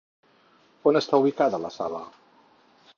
A 0.79 0.87
on 0.91 0.97
està 1.01 1.21
ubicada 1.25 1.61
la 1.67 1.73
sala? 1.79 2.03